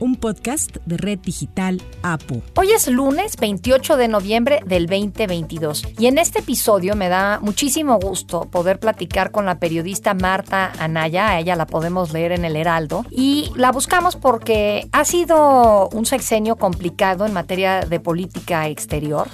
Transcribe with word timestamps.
un 0.00 0.16
podcast 0.16 0.76
de 0.86 0.96
Red 0.96 1.20
Digital 1.20 1.80
APO. 2.02 2.42
Hoy 2.56 2.72
es 2.72 2.88
lunes 2.88 3.36
28 3.36 3.96
de 3.96 4.08
noviembre 4.08 4.60
del 4.66 4.86
2022 4.86 5.84
y 5.98 6.06
en 6.06 6.18
este 6.18 6.40
episodio 6.40 6.96
me 6.96 7.08
da 7.08 7.40
muchísimo 7.40 7.98
gusto 7.98 8.42
poder 8.50 8.78
platicar 8.78 9.30
con 9.30 9.46
la 9.46 9.58
periodista 9.58 10.14
Marta 10.14 10.72
Anaya, 10.78 11.28
a 11.28 11.40
ella 11.40 11.56
la 11.56 11.66
podemos 11.66 12.12
leer 12.12 12.32
en 12.32 12.44
el 12.44 12.56
Heraldo, 12.56 13.04
y 13.10 13.52
la 13.56 13.72
buscamos 13.72 14.16
porque 14.16 14.88
ha 14.92 15.04
sido 15.04 15.88
un 15.90 16.06
sexenio 16.06 16.56
complicado 16.56 17.26
en 17.26 17.32
materia 17.32 17.80
de 17.80 18.00
política 18.00 18.68
exterior. 18.68 19.28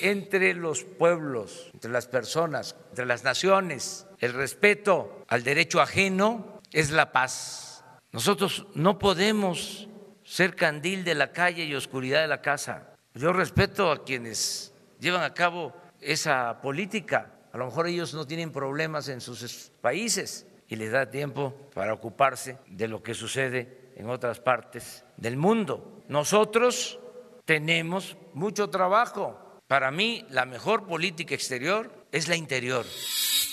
Entre 0.00 0.54
los 0.54 0.84
pueblos, 0.84 1.70
entre 1.74 1.90
las 1.90 2.06
personas, 2.06 2.76
entre 2.90 3.06
las 3.06 3.24
naciones, 3.24 4.06
el 4.20 4.32
respeto 4.32 5.24
al 5.28 5.42
derecho 5.42 5.80
ajeno 5.80 6.60
es 6.72 6.90
la 6.90 7.12
paz. 7.12 7.67
Nosotros 8.12 8.66
no 8.74 8.98
podemos 8.98 9.88
ser 10.24 10.56
candil 10.56 11.04
de 11.04 11.14
la 11.14 11.32
calle 11.32 11.64
y 11.64 11.74
oscuridad 11.74 12.22
de 12.22 12.28
la 12.28 12.40
casa. 12.40 12.94
Yo 13.14 13.32
respeto 13.32 13.90
a 13.90 14.04
quienes 14.04 14.72
llevan 14.98 15.22
a 15.22 15.34
cabo 15.34 15.74
esa 16.00 16.60
política. 16.60 17.32
A 17.52 17.58
lo 17.58 17.66
mejor 17.66 17.86
ellos 17.86 18.14
no 18.14 18.26
tienen 18.26 18.52
problemas 18.52 19.08
en 19.08 19.20
sus 19.20 19.72
países 19.80 20.46
y 20.68 20.76
les 20.76 20.92
da 20.92 21.10
tiempo 21.10 21.54
para 21.74 21.94
ocuparse 21.94 22.58
de 22.66 22.88
lo 22.88 23.02
que 23.02 23.14
sucede 23.14 23.90
en 23.96 24.08
otras 24.08 24.40
partes 24.40 25.04
del 25.16 25.36
mundo. 25.36 26.02
Nosotros 26.08 26.98
tenemos 27.44 28.16
mucho 28.34 28.68
trabajo. 28.68 29.60
Para 29.66 29.90
mí, 29.90 30.24
la 30.30 30.44
mejor 30.44 30.86
política 30.86 31.34
exterior 31.34 31.90
es 32.12 32.28
la 32.28 32.36
interior. 32.36 32.84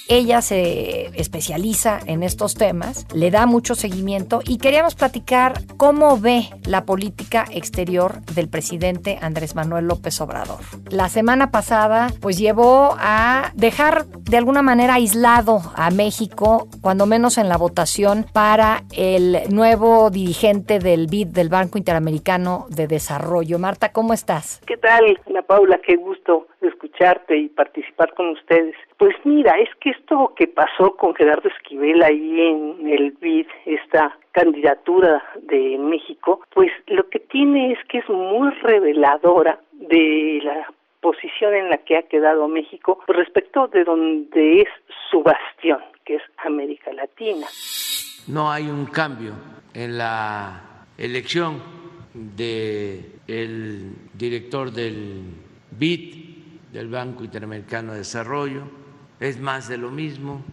Ella 0.08 0.42
se 0.42 1.08
especializa 1.20 2.00
en 2.06 2.22
estos 2.22 2.53
temas, 2.53 3.08
le 3.14 3.31
da 3.31 3.48
mucho 3.48 3.73
seguimiento 3.73 4.42
y 4.45 4.59
queríamos 4.59 4.94
platicar 4.94 5.53
cómo 5.78 6.20
ve 6.20 6.44
la 6.64 6.86
política 6.86 7.45
exterior 7.52 8.22
del 8.33 8.48
presidente 8.48 9.17
Andrés 9.20 9.56
Manuel 9.56 9.88
López 9.88 10.22
Obrador. 10.22 10.59
La 10.92 11.09
semana 11.09 11.50
pasada 11.50 12.09
pues 12.22 12.38
llevó 12.38 12.95
a 13.00 13.52
dejar 13.56 14.06
de 14.06 14.38
alguna 14.38 14.61
manera 14.61 14.94
aislado 14.94 15.61
a 15.76 15.89
México, 15.89 16.67
cuando 16.81 17.08
menos 17.08 17.39
en 17.39 17.50
la 17.50 17.58
votación 17.58 18.28
para 18.31 18.83
el 18.95 19.39
nuevo 19.50 20.11
dirigente 20.11 20.78
del 20.78 21.08
BID, 21.08 21.30
del 21.30 21.50
Banco 21.50 21.80
Interamericano 21.80 22.67
de 22.70 22.86
Desarrollo. 22.86 23.58
Marta, 23.58 23.92
¿cómo 23.92 24.14
estás? 24.14 24.61
¿Qué 24.67 24.78
tal, 24.78 25.20
Ana 25.28 25.42
Paula? 25.42 25.80
Qué 25.83 25.95
gusto 25.95 26.45
escucharte 26.67 27.38
y 27.38 27.47
participar 27.49 28.13
con 28.13 28.30
ustedes. 28.30 28.75
Pues 28.97 29.16
mira, 29.23 29.58
es 29.59 29.69
que 29.81 29.91
esto 29.91 30.33
que 30.35 30.47
pasó 30.47 30.95
con 30.95 31.16
Gerardo 31.16 31.49
Esquivel 31.49 32.02
ahí 32.03 32.41
en 32.41 32.88
el 32.89 33.11
BID, 33.11 33.47
esta 33.66 34.17
candidatura 34.31 35.23
de 35.41 35.77
México, 35.77 36.41
pues 36.53 36.71
lo 36.88 37.09
que 37.09 37.19
tiene 37.19 37.73
es 37.73 37.80
que 37.88 37.99
es 37.99 38.09
muy 38.09 38.49
reveladora 38.61 39.59
de 39.73 40.41
la 40.43 40.71
posición 41.02 41.53
en 41.53 41.69
la 41.69 41.77
que 41.77 41.97
ha 41.97 42.03
quedado 42.03 42.47
México 42.47 42.99
respecto 43.08 43.67
de 43.67 43.83
donde 43.83 44.61
es 44.61 44.69
su 45.11 45.21
bastión, 45.21 45.80
que 46.03 46.16
es 46.16 46.23
América 46.43 46.91
Latina. 46.93 47.45
No 48.27 48.52
hay 48.52 48.63
un 48.63 48.88
cambio 48.88 49.33
en 49.73 49.97
la 49.97 50.86
elección 50.97 51.61
de 52.13 53.05
el 53.27 53.93
director 54.13 54.71
del 54.71 55.23
BID 55.71 56.34
del 56.76 56.90
Banco 56.90 57.23
Interamericano 57.23 57.94
de 57.94 58.00
Desarrollo, 58.00 58.64
es 59.20 59.39
más 59.39 59.67
de 59.67 59.77
lo 59.77 59.92
mismo, 59.92 60.44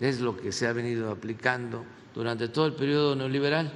es 0.00 0.20
lo 0.20 0.36
que 0.36 0.52
se 0.52 0.66
ha 0.66 0.72
venido 0.72 1.10
aplicando 1.10 1.84
durante 2.14 2.48
todo 2.48 2.66
el 2.66 2.74
periodo 2.74 3.16
neoliberal. 3.16 3.72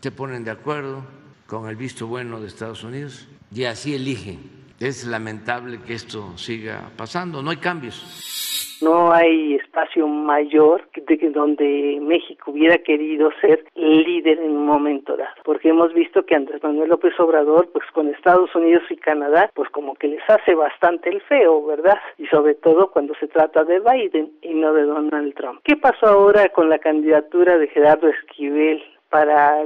Se 0.00 0.12
ponen 0.12 0.44
de 0.44 0.52
acuerdo 0.52 1.04
con 1.46 1.68
el 1.68 1.76
visto 1.76 2.06
bueno 2.06 2.40
de 2.40 2.46
Estados 2.46 2.84
Unidos 2.84 3.26
y 3.52 3.64
así 3.64 3.94
eligen. 3.94 4.60
Es 4.78 5.04
lamentable 5.04 5.80
que 5.82 5.94
esto 5.94 6.38
siga 6.38 6.90
pasando, 6.96 7.42
no 7.42 7.50
hay 7.50 7.58
cambios 7.58 8.69
no 8.82 9.12
hay 9.12 9.56
espacio 9.56 10.06
mayor 10.06 10.88
de 10.94 11.30
donde 11.30 11.98
México 12.00 12.50
hubiera 12.50 12.78
querido 12.78 13.30
ser 13.40 13.64
líder 13.74 14.38
en 14.38 14.52
un 14.52 14.66
momento 14.66 15.16
dado, 15.16 15.34
porque 15.44 15.68
hemos 15.68 15.92
visto 15.92 16.24
que 16.24 16.34
Andrés 16.34 16.62
Manuel 16.62 16.90
López 16.90 17.18
Obrador, 17.18 17.68
pues 17.72 17.84
con 17.92 18.08
Estados 18.08 18.54
Unidos 18.54 18.82
y 18.90 18.96
Canadá, 18.96 19.50
pues 19.54 19.68
como 19.70 19.94
que 19.94 20.08
les 20.08 20.22
hace 20.28 20.54
bastante 20.54 21.10
el 21.10 21.20
feo, 21.22 21.64
¿verdad? 21.64 21.98
Y 22.18 22.26
sobre 22.26 22.54
todo 22.54 22.90
cuando 22.90 23.14
se 23.16 23.28
trata 23.28 23.64
de 23.64 23.80
Biden 23.80 24.32
y 24.42 24.54
no 24.54 24.72
de 24.72 24.82
Donald 24.82 25.34
Trump. 25.34 25.60
¿Qué 25.64 25.76
pasó 25.76 26.06
ahora 26.06 26.48
con 26.50 26.68
la 26.68 26.78
candidatura 26.78 27.58
de 27.58 27.68
Gerardo 27.68 28.08
Esquivel 28.08 28.82
para 29.10 29.62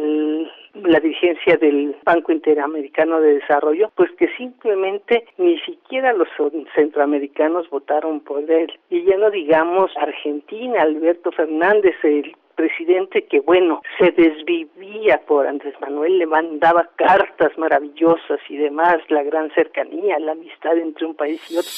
la 0.75 1.01
dirigencia 1.01 1.57
del 1.57 1.97
Banco 2.05 2.33
Interamericano 2.33 3.21
de 3.21 3.35
Desarrollo, 3.35 3.91
pues 3.95 4.11
que 4.13 4.29
simplemente 4.37 5.25
ni 5.39 5.59
siquiera 5.61 6.13
los 6.13 6.29
centroamericanos 6.75 7.69
votaron 7.71 8.21
por 8.21 8.51
él. 8.51 8.73
Y 8.91 9.05
ya 9.05 9.17
no 9.17 9.31
digamos 9.31 9.91
Argentina, 9.97 10.83
Alberto 10.83 11.31
Fernández, 11.33 11.95
el 12.03 12.35
presidente 12.55 13.25
que, 13.25 13.41
bueno, 13.41 13.83
se 13.99 14.11
desvivía 14.13 15.21
por 15.27 15.47
Andrés 15.47 15.75
Manuel, 15.81 16.19
le 16.19 16.27
mandaba 16.27 16.89
cartas 16.97 17.57
maravillosas 17.59 18.41
y 18.49 18.57
demás, 18.57 18.99
la 19.09 19.23
gran 19.23 19.51
cercanía, 19.55 20.19
la 20.19 20.33
amistad 20.33 20.79
entre 20.79 21.07
un 21.07 21.15
país 21.15 21.41
y 21.51 21.57
otro. 21.57 21.71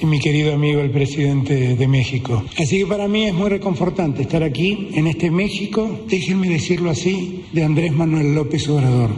Y 0.00 0.06
mi 0.06 0.20
querido 0.20 0.54
amigo, 0.54 0.80
el 0.80 0.90
presidente 0.90 1.74
de 1.74 1.88
México. 1.88 2.44
Así 2.58 2.78
que 2.80 2.86
para 2.86 3.08
mí 3.08 3.26
es 3.26 3.34
muy 3.34 3.48
reconfortante 3.48 4.22
estar 4.22 4.42
aquí, 4.42 4.90
en 4.94 5.08
este 5.08 5.30
México, 5.30 6.00
déjenme 6.06 6.48
decirlo 6.48 6.90
así, 6.90 7.44
de 7.52 7.64
Andrés 7.64 7.92
Manuel 7.92 8.34
López 8.34 8.68
Obrador. 8.68 9.10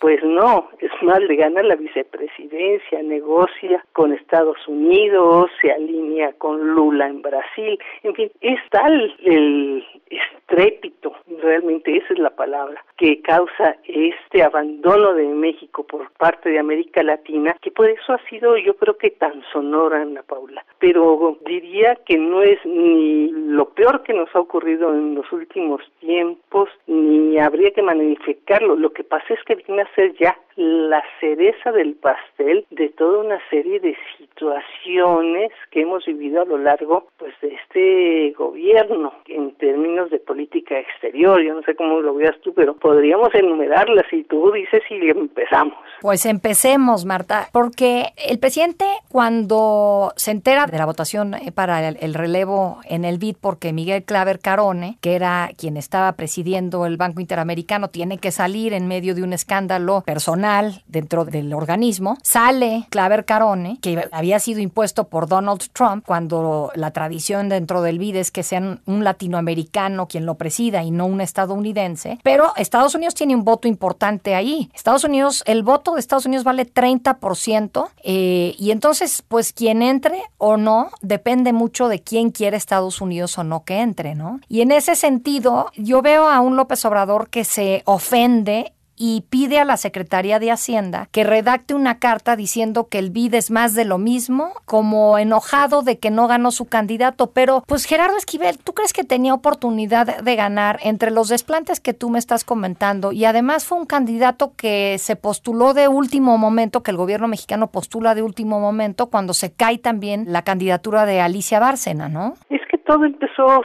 Pues 0.00 0.20
no, 0.22 0.66
más, 1.04 1.20
le 1.20 1.36
gana 1.36 1.62
la 1.62 1.76
vicepresidencia, 1.76 3.02
negocia 3.02 3.84
con 3.92 4.12
Estados 4.12 4.58
Unidos, 4.66 5.50
se 5.60 5.70
alinea 5.70 6.32
con 6.34 6.74
Lula 6.74 7.06
en 7.06 7.22
Brasil, 7.22 7.78
en 8.02 8.14
fin, 8.14 8.30
es 8.40 8.60
tal 8.70 9.14
el 9.22 9.84
estrépito, 10.08 11.14
realmente 11.42 11.96
esa 11.96 12.12
es 12.12 12.18
la 12.18 12.30
palabra, 12.30 12.84
que 12.96 13.20
causa 13.22 13.76
este 13.84 14.42
abandono 14.42 15.14
de 15.14 15.26
México 15.26 15.84
por 15.84 16.10
parte 16.12 16.50
de 16.50 16.58
América 16.58 17.02
Latina, 17.02 17.56
que 17.60 17.70
por 17.70 17.88
eso 17.88 18.12
ha 18.12 18.18
sido 18.28 18.56
yo 18.56 18.74
creo 18.76 18.96
que 18.96 19.10
tan 19.10 19.42
sonora, 19.52 20.02
Ana 20.02 20.22
Paula. 20.22 20.64
Pero 20.78 21.38
diría 21.46 21.96
que 22.06 22.18
no 22.18 22.42
es 22.42 22.58
ni 22.64 23.30
lo 23.30 23.70
peor 23.70 24.02
que 24.02 24.12
nos 24.12 24.34
ha 24.34 24.40
ocurrido 24.40 24.92
en 24.92 25.14
los 25.14 25.30
últimos 25.32 25.80
tiempos, 26.00 26.68
ni 26.86 27.38
habría 27.38 27.70
que 27.70 27.82
magnificarlo. 27.82 28.76
Lo 28.76 28.92
que 28.92 29.04
pasa 29.04 29.34
es 29.34 29.42
que 29.44 29.56
viene 29.56 29.82
a 29.82 29.94
ser 29.94 30.14
ya 30.14 30.38
la 30.56 31.02
cereza 31.20 31.72
del 31.72 31.94
pastel 31.94 32.64
de 32.70 32.88
toda 32.90 33.20
una 33.20 33.38
serie 33.50 33.80
de 33.80 33.96
situaciones 34.18 35.50
que 35.70 35.82
hemos 35.82 36.04
vivido 36.06 36.42
a 36.42 36.44
lo 36.44 36.58
largo 36.58 37.08
pues 37.16 37.34
de 37.40 37.54
este 37.54 38.34
gobierno 38.36 39.12
en 39.26 39.54
términos 39.56 40.10
de 40.10 40.18
política 40.18 40.78
exterior. 40.78 41.42
Yo 41.42 41.54
no 41.54 41.62
sé 41.62 41.74
cómo 41.74 42.00
lo 42.00 42.14
veas 42.14 42.38
tú, 42.42 42.54
pero 42.54 42.76
podríamos 42.76 43.34
enumerarlas 43.34 44.04
y 44.12 44.22
tú 44.24 44.52
dices 44.52 44.82
y 44.90 45.08
empezamos. 45.08 45.74
Pues 46.00 46.24
empecemos, 46.26 47.04
Marta, 47.04 47.48
porque 47.52 48.12
el 48.28 48.38
presidente 48.38 48.84
cuando 49.08 50.12
se 50.16 50.30
entera 50.30 50.66
de 50.66 50.78
la 50.78 50.86
votación 50.86 51.34
eh, 51.34 51.50
para 51.52 51.88
el, 51.88 52.14
relevo 52.14 52.78
en 52.84 53.04
el 53.04 53.18
BID, 53.18 53.36
porque 53.40 53.72
Miguel 53.72 54.04
Claver 54.04 54.38
Carone, 54.38 54.98
que 55.00 55.14
era 55.16 55.50
quien 55.56 55.76
estaba 55.76 56.12
presidiendo 56.12 56.86
el 56.86 56.96
Banco 56.96 57.20
Interamericano, 57.20 57.88
tiene 57.88 58.18
que 58.18 58.30
salir 58.30 58.72
en 58.72 58.86
medio 58.86 59.14
de 59.14 59.22
un 59.22 59.32
escándalo 59.32 60.02
personal 60.02 60.43
dentro 60.86 61.24
del 61.24 61.54
organismo, 61.54 62.18
sale 62.22 62.86
Claver 62.90 63.24
Carone, 63.24 63.78
que 63.80 64.08
había 64.12 64.38
sido 64.38 64.60
impuesto 64.60 65.08
por 65.08 65.26
Donald 65.26 65.62
Trump 65.72 66.04
cuando 66.06 66.70
la 66.74 66.90
tradición 66.90 67.48
dentro 67.48 67.80
del 67.82 67.98
BID 67.98 68.16
es 68.16 68.30
que 68.30 68.42
sean 68.42 68.82
un 68.84 69.04
latinoamericano 69.04 70.06
quien 70.06 70.26
lo 70.26 70.34
presida 70.34 70.82
y 70.82 70.90
no 70.90 71.06
un 71.06 71.20
estadounidense, 71.20 72.18
pero 72.22 72.52
Estados 72.56 72.94
Unidos 72.94 73.14
tiene 73.14 73.34
un 73.34 73.44
voto 73.44 73.68
importante 73.68 74.34
ahí. 74.34 74.70
Estados 74.74 75.04
Unidos, 75.04 75.42
el 75.46 75.62
voto 75.62 75.94
de 75.94 76.00
Estados 76.00 76.26
Unidos 76.26 76.44
vale 76.44 76.70
30% 76.70 77.88
eh, 78.02 78.54
y 78.58 78.70
entonces 78.70 79.22
pues 79.26 79.52
quien 79.52 79.82
entre 79.82 80.22
o 80.36 80.56
no 80.56 80.90
depende 81.00 81.52
mucho 81.52 81.88
de 81.88 82.02
quién 82.02 82.30
quiere 82.30 82.56
Estados 82.56 83.00
Unidos 83.00 83.38
o 83.38 83.44
no 83.44 83.64
que 83.64 83.80
entre, 83.80 84.14
¿no? 84.14 84.40
Y 84.48 84.60
en 84.60 84.72
ese 84.72 84.94
sentido 84.94 85.70
yo 85.76 86.02
veo 86.02 86.28
a 86.28 86.40
un 86.40 86.56
López 86.56 86.84
Obrador 86.84 87.28
que 87.30 87.44
se 87.44 87.82
ofende 87.86 88.74
y 88.96 89.24
pide 89.30 89.58
a 89.58 89.64
la 89.64 89.76
Secretaría 89.76 90.38
de 90.38 90.50
Hacienda 90.50 91.08
que 91.12 91.24
redacte 91.24 91.74
una 91.74 91.98
carta 91.98 92.36
diciendo 92.36 92.88
que 92.88 92.98
el 92.98 93.10
BID 93.10 93.34
es 93.34 93.50
más 93.50 93.74
de 93.74 93.84
lo 93.84 93.98
mismo, 93.98 94.52
como 94.64 95.18
enojado 95.18 95.82
de 95.82 95.98
que 95.98 96.10
no 96.10 96.28
ganó 96.28 96.50
su 96.50 96.66
candidato. 96.66 97.30
Pero, 97.32 97.62
pues 97.66 97.86
Gerardo 97.86 98.16
Esquivel, 98.16 98.58
¿tú 98.58 98.72
crees 98.72 98.92
que 98.92 99.04
tenía 99.04 99.34
oportunidad 99.34 100.22
de 100.22 100.36
ganar 100.36 100.78
entre 100.82 101.10
los 101.10 101.28
desplantes 101.28 101.80
que 101.80 101.94
tú 101.94 102.10
me 102.10 102.18
estás 102.18 102.44
comentando? 102.44 103.12
Y 103.12 103.24
además 103.24 103.66
fue 103.66 103.78
un 103.78 103.86
candidato 103.86 104.52
que 104.56 104.96
se 104.98 105.16
postuló 105.16 105.74
de 105.74 105.88
último 105.88 106.38
momento, 106.38 106.82
que 106.82 106.90
el 106.90 106.96
gobierno 106.96 107.28
mexicano 107.28 107.68
postula 107.68 108.14
de 108.14 108.22
último 108.22 108.60
momento, 108.60 109.06
cuando 109.06 109.34
se 109.34 109.52
cae 109.52 109.78
también 109.78 110.26
la 110.28 110.42
candidatura 110.42 111.06
de 111.06 111.20
Alicia 111.20 111.60
Bárcena, 111.60 112.08
¿no? 112.08 112.34
Es 112.50 112.60
que 112.70 112.78
todo 112.78 113.04
empezó 113.04 113.62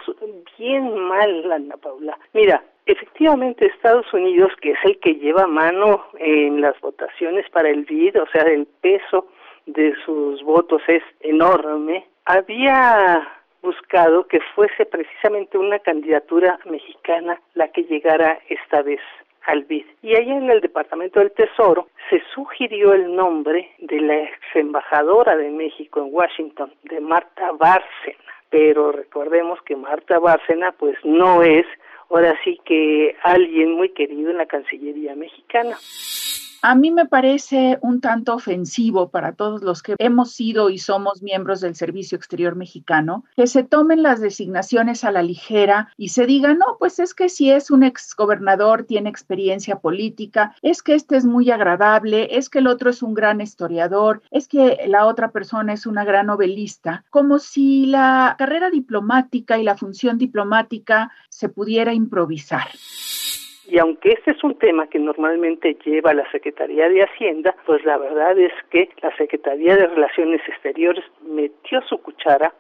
bien 0.58 0.94
mal, 1.08 1.52
Ana 1.52 1.78
Paula. 1.78 2.18
Mira, 2.34 2.64
Efectivamente, 2.90 3.68
Estados 3.68 4.12
Unidos, 4.16 4.52
que 4.60 4.72
es 4.72 4.80
el 4.84 5.00
que 5.00 5.14
lleva 5.14 5.46
mano 5.46 6.08
en 6.18 6.60
las 6.60 6.74
votaciones 6.82 7.48
para 7.52 7.70
el 7.70 7.84
BID, 7.86 8.20
o 8.20 8.26
sea, 8.32 8.42
el 8.42 8.66
peso 8.66 9.28
de 9.68 9.94
sus 10.04 10.42
votos 10.42 10.82
es 10.88 11.04
enorme, 11.20 12.08
había 12.26 13.28
buscado 13.62 14.26
que 14.26 14.40
fuese 14.56 14.88
precisamente 14.88 15.60
una 15.60 15.78
candidatura 15.78 16.60
mexicana 16.66 17.40
la 17.54 17.68
que 17.68 17.84
llegara 17.84 18.40
esta 18.50 18.82
vez 18.82 19.02
al 19.46 19.66
BID. 19.66 19.86
Y 20.02 20.16
ahí 20.16 20.32
en 20.32 20.50
el 20.50 20.60
Departamento 20.60 21.20
del 21.20 21.32
Tesoro 21.34 21.90
se 22.10 22.24
sugirió 22.34 22.96
el 22.96 23.16
nombre 23.16 23.70
de 23.78 24.02
la 24.02 24.18
ex 24.24 24.40
embajadora 24.56 25.38
de 25.38 25.52
México 25.52 26.00
en 26.00 26.12
Washington, 26.12 26.74
de 26.86 27.00
Marta 27.02 27.52
Bárcena. 27.52 28.18
Pero 28.50 28.92
recordemos 28.92 29.62
que 29.62 29.76
Marta 29.76 30.18
Bárcena 30.18 30.72
pues 30.72 30.98
no 31.04 31.44
es 31.44 31.68
ahora 32.10 32.38
sí 32.44 32.60
que 32.66 33.16
alguien 33.24 33.74
muy 33.74 33.90
querido 33.90 34.32
en 34.32 34.38
la 34.38 34.46
Cancillería 34.46 35.16
mexicana. 35.16 35.78
A 36.62 36.76
mí 36.76 36.92
me 36.92 37.06
parece 37.06 37.80
un 37.82 38.02
tanto 38.02 38.36
ofensivo 38.36 39.10
para 39.10 39.32
todos 39.32 39.62
los 39.64 39.82
que 39.82 39.96
hemos 39.98 40.34
sido 40.34 40.70
y 40.70 40.78
somos 40.78 41.22
miembros 41.22 41.62
del 41.62 41.74
Servicio 41.74 42.18
Exterior 42.18 42.56
Mexicano 42.56 43.24
que 43.38 43.48
se 43.48 43.64
tomen 43.64 44.04
las 44.04 44.20
designaciones 44.20 45.06
a 45.06 45.12
la 45.12 45.24
ligera 45.24 45.94
y 45.96 46.10
se 46.10 46.26
diga, 46.26 46.54
no, 46.54 46.76
pues 46.78 47.00
es 47.00 47.14
que 47.14 47.30
si 47.30 47.50
es 47.50 47.72
un 47.72 47.84
exgobernador, 47.84 48.84
tiene 48.84 49.10
experiencia 49.10 49.80
política, 49.80 50.54
es 50.62 50.84
que 50.84 50.96
este 50.96 51.16
es 51.16 51.24
muy 51.24 51.50
agradable, 51.50 52.38
es 52.38 52.50
que 52.50 52.60
el 52.60 52.68
otro 52.68 52.90
es 52.90 53.02
un 53.04 53.14
gran 53.14 53.40
historiador, 53.40 54.22
es 54.30 54.50
que 54.50 54.80
la 54.88 55.06
otra 55.06 55.32
persona 55.32 55.72
es 55.72 55.86
una 55.86 56.04
gran 56.04 56.28
novelista, 56.28 57.06
como 57.10 57.40
si 57.40 57.86
la 57.86 58.36
carrera 58.38 58.70
diplomática 58.70 59.58
y 59.58 59.64
la 59.64 59.78
función 59.78 60.18
diplomática 60.18 61.12
se 61.30 61.48
pudiera 61.48 61.94
improvisar. 61.94 62.68
Y 63.70 63.78
aunque 63.78 64.14
este 64.14 64.32
es 64.32 64.44
un 64.44 64.56
tema 64.56 64.88
que 64.88 64.98
normalmente 64.98 65.78
lleva 65.86 66.14
la 66.14 66.30
Secretaría 66.32 66.90
de 66.90 67.04
Hacienda, 67.04 67.56
pues 67.68 67.86
la 67.86 67.98
verdad 67.98 68.38
es 68.40 68.52
que 68.72 68.90
la 69.02 69.16
Secretaría 69.16 69.76
de 69.76 69.86
Relaciones 69.86 70.42
Exteriores 70.48 71.06
metió 71.22 71.80
su 71.84 72.00
cuchara, 72.00 72.52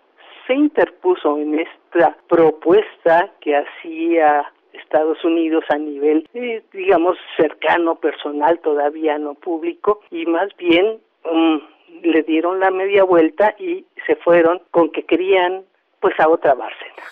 se 0.45 0.53
interpuso 0.53 1.39
en 1.39 1.59
esta 1.59 2.15
propuesta 2.27 3.31
que 3.41 3.55
hacía 3.55 4.53
Estados 4.73 5.23
Unidos 5.23 5.63
a 5.69 5.77
nivel, 5.79 6.29
eh, 6.35 6.61
digamos, 6.71 7.17
cercano, 7.37 7.95
personal, 7.95 8.59
todavía 8.59 9.17
no 9.17 9.33
público, 9.33 10.01
y 10.11 10.27
más 10.27 10.55
bien 10.57 10.99
um, 11.25 11.59
le 12.03 12.21
dieron 12.21 12.59
la 12.59 12.69
media 12.69 13.03
vuelta 13.03 13.55
y 13.57 13.83
se 14.05 14.15
fueron 14.17 14.61
con 14.69 14.91
que 14.91 15.03
querían 15.03 15.63
pues 15.99 16.13
a 16.19 16.29
otra 16.29 16.53
Bárcena. 16.53 17.03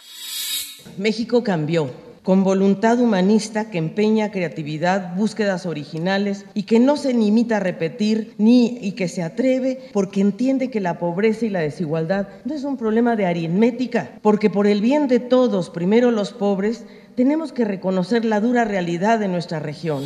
México 0.99 1.43
cambió 1.43 1.87
con 2.27 2.43
voluntad 2.43 2.99
humanista 2.99 3.71
que 3.71 3.77
empeña 3.77 4.31
creatividad, 4.31 5.15
búsquedas 5.15 5.65
originales 5.65 6.45
y 6.53 6.65
que 6.65 6.77
no 6.77 6.97
se 6.97 7.13
limita 7.13 7.55
a 7.55 7.59
repetir 7.61 8.33
ni 8.37 8.79
y 8.81 8.97
que 8.97 9.07
se 9.07 9.23
atreve 9.23 9.77
porque 9.93 10.19
entiende 10.19 10.69
que 10.69 10.81
la 10.81 10.99
pobreza 10.99 11.45
y 11.45 11.49
la 11.49 11.61
desigualdad 11.61 12.27
no 12.43 12.53
es 12.53 12.65
un 12.65 12.75
problema 12.77 13.15
de 13.15 13.27
aritmética, 13.27 14.09
porque 14.21 14.49
por 14.49 14.67
el 14.67 14.81
bien 14.81 15.07
de 15.07 15.21
todos, 15.21 15.69
primero 15.69 16.11
los 16.11 16.33
pobres, 16.33 16.85
tenemos 17.15 17.53
que 17.53 17.63
reconocer 17.63 18.25
la 18.25 18.41
dura 18.41 18.65
realidad 18.65 19.19
de 19.19 19.29
nuestra 19.29 19.61
región. 19.61 20.03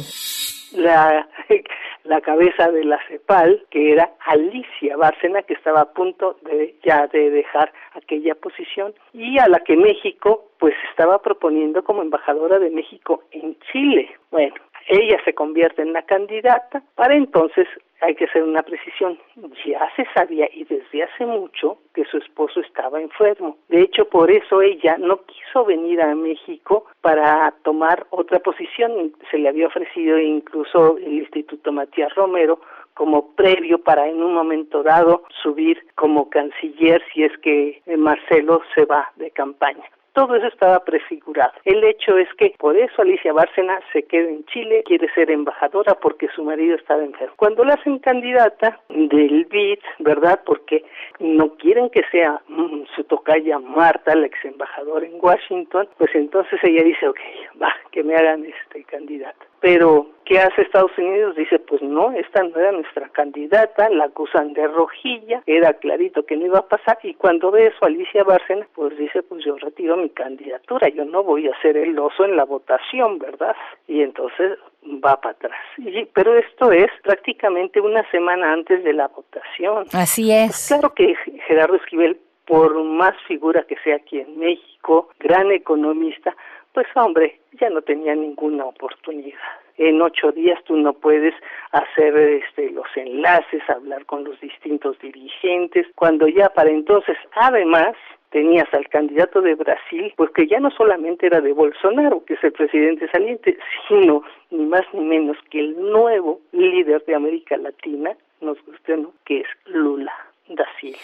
La, 0.74 1.28
la 2.04 2.22
cabeza 2.22 2.70
de 2.70 2.86
la 2.86 3.00
CEPAL, 3.08 3.66
que 3.72 3.94
era 3.94 4.12
Alicia 4.28 4.96
Bárcena, 4.96 5.42
que 5.42 5.56
estaba 5.56 5.82
a 5.82 5.94
punto 5.94 6.38
de 6.44 6.76
ya 6.84 7.08
de 7.08 7.32
dejar 7.32 7.74
aquella 7.94 8.36
posición, 8.36 8.94
y 9.12 9.40
a 9.40 9.48
la 9.48 9.60
que 9.62 9.76
México 9.76 10.51
pues 10.62 10.76
estaba 10.92 11.18
proponiendo 11.24 11.84
como 11.84 12.04
embajadora 12.04 12.60
de 12.60 12.70
México 12.70 13.24
en 13.32 13.58
Chile. 13.72 14.12
Bueno, 14.30 14.54
ella 14.88 15.18
se 15.26 15.34
convierte 15.34 15.82
en 15.82 15.92
la 15.92 16.04
candidata, 16.04 16.84
para 16.94 17.16
entonces 17.16 17.68
hay 18.00 18.14
que 18.14 18.26
hacer 18.26 18.44
una 18.44 18.62
precisión. 18.62 19.18
Ya 19.66 19.92
se 19.96 20.06
sabía 20.14 20.48
y 20.54 20.64
desde 20.66 21.02
hace 21.02 21.26
mucho 21.26 21.80
que 21.96 22.06
su 22.06 22.18
esposo 22.18 22.60
estaba 22.60 23.02
enfermo. 23.02 23.58
De 23.70 23.82
hecho, 23.82 24.06
por 24.06 24.30
eso 24.30 24.62
ella 24.62 24.98
no 25.00 25.22
quiso 25.26 25.66
venir 25.66 26.00
a 26.00 26.14
México 26.14 26.86
para 27.02 27.52
tomar 27.64 28.06
otra 28.12 28.38
posición. 28.38 29.14
Se 29.32 29.40
le 29.40 29.50
había 29.50 29.66
ofrecido 29.66 30.20
incluso 30.20 30.98
el 30.98 31.14
Instituto 31.14 31.72
Matías 31.72 32.14
Romero 32.14 32.60
como 32.94 33.34
previo 33.34 33.80
para 33.80 34.08
en 34.08 34.22
un 34.22 34.36
momento 34.36 34.84
dado 34.84 35.24
subir 35.42 35.84
como 35.96 36.30
canciller 36.30 37.02
si 37.12 37.24
es 37.24 37.36
que 37.40 37.82
Marcelo 37.98 38.62
se 38.76 38.86
va 38.86 39.12
de 39.16 39.32
campaña. 39.32 39.86
Todo 40.14 40.36
eso 40.36 40.48
estaba 40.48 40.84
prefigurado. 40.84 41.54
El 41.64 41.84
hecho 41.84 42.18
es 42.18 42.28
que 42.38 42.54
por 42.58 42.76
eso 42.76 43.02
Alicia 43.02 43.32
Bárcena 43.32 43.80
se 43.94 44.04
queda 44.04 44.30
en 44.30 44.44
Chile, 44.46 44.84
quiere 44.86 45.08
ser 45.14 45.32
embajadora 45.32 45.96
porque 45.96 46.28
su 46.36 46.44
marido 46.44 46.76
estaba 46.76 47.04
enfermo. 47.04 47.34
Cuando 47.38 47.64
la 47.64 47.76
hacen 47.76 48.00
candidata 48.00 48.82
del 48.90 49.46
BID, 49.46 49.80
¿verdad? 50.00 50.42
Porque 50.46 50.84
no 51.20 51.56
quieren 51.56 51.90
que 51.90 52.04
sea 52.12 52.42
mm, 52.48 52.84
su 52.96 53.04
tocaya 53.06 53.60
Marta, 53.60 54.16
la 54.16 54.26
ex 54.26 54.44
embajadora 54.44 55.06
en 55.06 55.18
Washington, 55.22 55.88
pues 55.98 56.14
entonces 56.14 56.60
ella 56.64 56.84
dice, 56.84 57.08
ok, 57.08 57.20
va, 57.62 57.74
que 57.92 58.04
me 58.04 58.16
hagan 58.16 58.46
este 58.46 58.84
candidata. 58.84 59.51
Pero, 59.62 60.08
¿qué 60.26 60.40
hace 60.40 60.64
Estados 60.64 60.92
Unidos? 60.98 61.36
Dice, 61.36 61.60
pues 61.60 61.84
no, 61.84 62.12
esta 62.14 62.42
no 62.42 62.60
era 62.60 62.72
nuestra 62.72 63.08
candidata, 63.10 63.90
la 63.90 64.06
acusan 64.06 64.54
de 64.54 64.68
rojilla, 64.68 65.44
era 65.46 65.74
clarito 65.74 66.26
que 66.26 66.36
no 66.36 66.48
iba 66.48 66.60
a 66.60 66.68
pasar, 66.68 66.98
y 67.04 67.14
cuando 67.14 67.52
ve 67.52 67.68
eso 67.68 67.86
Alicia 67.86 68.24
Bárcena, 68.24 68.68
pues 68.74 68.98
dice, 68.98 69.22
pues 69.22 69.46
yo 69.46 69.56
retiro 69.58 69.98
mi 69.98 70.10
candidatura, 70.10 70.90
yo 70.90 71.06
no 71.06 71.24
voy 71.24 71.48
a 71.48 71.62
ser 71.62 71.78
el 71.78 71.98
oso 72.00 72.26
en 72.26 72.36
la 72.36 72.46
votación, 72.46 73.20
¿verdad? 73.20 73.56
Y 73.88 74.02
entonces 74.02 74.58
va 74.84 75.22
para 75.22 75.36
atrás. 75.36 75.62
Y, 75.78 76.06
pero 76.06 76.36
esto 76.36 76.72
es 76.72 76.90
prácticamente 77.04 77.80
una 77.80 78.10
semana 78.10 78.52
antes 78.52 78.84
de 78.84 78.94
la 78.94 79.10
votación. 79.10 79.86
Así 79.94 80.32
es. 80.32 80.48
Pues 80.48 80.68
claro 80.70 80.96
que 80.96 81.14
Gerardo 81.48 81.76
Esquivel, 81.76 82.20
por 82.46 82.84
más 82.84 83.14
figura 83.28 83.64
que 83.68 83.76
sea 83.84 83.98
aquí 83.98 84.20
en 84.20 84.40
México, 84.40 85.10
gran 85.20 85.52
economista, 85.52 86.36
pues 86.74 86.88
hombre, 86.96 87.40
ya 87.60 87.70
no 87.70 87.82
tenía 87.82 88.16
ninguna 88.16 88.66
oportunidad. 88.66 89.40
En 89.78 90.02
ocho 90.02 90.32
días 90.32 90.60
tú 90.66 90.76
no 90.76 90.94
puedes 90.94 91.34
hacer 91.72 92.18
este, 92.18 92.72
los 92.72 92.86
enlaces, 92.96 93.62
hablar 93.70 94.06
con 94.06 94.24
los 94.24 94.40
distintos 94.40 94.98
dirigentes, 95.00 95.88
cuando 95.96 96.28
ya 96.28 96.50
para 96.50 96.70
entonces, 96.70 97.18
además, 97.34 97.96
tenías 98.30 98.72
al 98.74 98.88
candidato 98.88 99.42
de 99.42 99.56
Brasil, 99.56 100.14
pues 100.16 100.32
que 100.32 100.48
ya 100.48 100.60
no 100.60 100.72
solamente 100.72 101.26
era 101.26 101.42
de 101.42 101.54
Bolsonaro, 101.54 102.24
que 102.26 102.36
es 102.36 102.44
el 102.44 102.54
presidente 102.54 103.10
saliente, 103.12 103.58
sino 103.88 104.24
ni 104.52 104.66
más 104.66 104.84
ni 104.94 105.02
menos 105.02 105.38
que 105.50 105.60
el 105.60 105.80
nuevo 105.80 106.42
líder 106.52 107.04
de 107.06 107.16
América 107.16 107.58
Latina, 107.58 108.16
nos 108.40 108.58
guste 108.66 108.98
no, 108.98 109.14
que 109.26 109.42
es 109.42 109.48
Lula 109.66 110.14
da 110.50 110.66
Silva. 110.80 111.00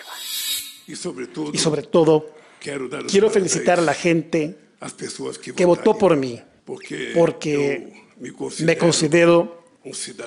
Y 0.88 0.96
sobre 0.96 1.28
todo, 1.28 1.52
y 1.54 1.58
sobre 1.58 1.84
todo 1.84 2.26
quiero 2.60 3.30
felicitar 3.30 3.80
a 3.80 3.82
la 3.82 3.94
gente 3.94 4.56
que 5.56 5.66
votó 5.66 5.98
por 5.98 6.16
mí, 6.16 6.42
porque 6.66 7.94
me 8.60 8.78
considero 8.78 9.64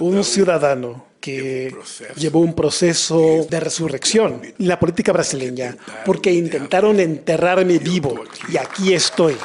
un 0.00 0.24
ciudadano 0.24 1.06
que 1.20 1.74
llevó 2.16 2.40
un 2.40 2.54
proceso 2.54 3.46
de 3.48 3.60
resurrección 3.60 4.40
en 4.42 4.68
la 4.68 4.78
política 4.78 5.12
brasileña, 5.12 5.76
porque 6.06 6.32
intentaron 6.32 6.98
enterrarme 6.98 7.78
vivo 7.78 8.24
y 8.48 8.56
aquí 8.56 8.94
estoy. 8.94 9.36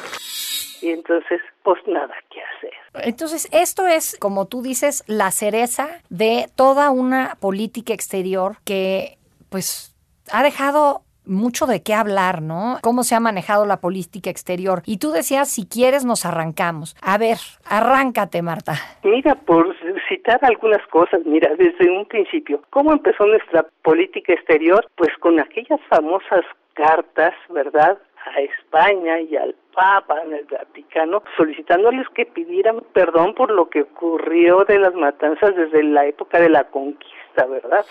Y 0.81 0.89
entonces, 0.89 1.41
pues 1.63 1.79
nada 1.87 2.13
que 2.31 2.39
hacer. 2.41 3.05
Entonces, 3.07 3.47
esto 3.51 3.87
es, 3.87 4.15
como 4.19 4.45
tú 4.45 4.61
dices, 4.61 5.03
la 5.07 5.31
cereza 5.31 6.01
de 6.09 6.49
toda 6.55 6.91
una 6.91 7.35
política 7.39 7.93
exterior 7.93 8.57
que, 8.63 9.17
pues, 9.49 9.93
ha 10.31 10.43
dejado 10.43 11.03
mucho 11.27 11.65
de 11.65 11.81
qué 11.83 11.93
hablar, 11.93 12.41
¿no? 12.41 12.77
Cómo 12.81 13.03
se 13.03 13.15
ha 13.15 13.19
manejado 13.19 13.65
la 13.65 13.77
política 13.77 14.29
exterior. 14.29 14.81
Y 14.85 14.97
tú 14.97 15.11
decías, 15.11 15.49
si 15.49 15.67
quieres, 15.67 16.05
nos 16.05 16.25
arrancamos. 16.25 16.95
A 17.01 17.17
ver, 17.17 17.37
arráncate, 17.65 18.41
Marta. 18.41 18.73
Mira, 19.03 19.35
por 19.35 19.75
citar 20.09 20.39
algunas 20.43 20.85
cosas, 20.87 21.21
mira, 21.25 21.49
desde 21.57 21.89
un 21.89 22.05
principio, 22.05 22.61
¿cómo 22.69 22.91
empezó 22.91 23.25
nuestra 23.25 23.65
política 23.83 24.33
exterior? 24.33 24.87
Pues 24.95 25.11
con 25.19 25.39
aquellas 25.39 25.79
famosas 25.89 26.45
cartas, 26.73 27.33
¿verdad? 27.49 27.97
a 28.25 28.39
España 28.41 29.19
y 29.21 29.35
al 29.35 29.55
Papa 29.73 30.21
en 30.23 30.33
el 30.33 30.45
Vaticano, 30.45 31.21
solicitándoles 31.37 32.07
que 32.09 32.25
pidieran 32.25 32.81
perdón 32.93 33.33
por 33.35 33.51
lo 33.51 33.69
que 33.69 33.81
ocurrió 33.81 34.63
de 34.65 34.79
las 34.79 34.93
matanzas 34.95 35.55
desde 35.55 35.83
la 35.83 36.05
época 36.05 36.39
de 36.39 36.49
la 36.49 36.63
conquista, 36.65 37.45
¿verdad? 37.45 37.85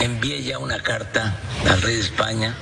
Envié 0.00 0.42
ya 0.42 0.58
una 0.58 0.78
carta 0.80 1.36
al 1.68 1.80
rey 1.82 1.94
de 1.94 2.00
España 2.00 2.54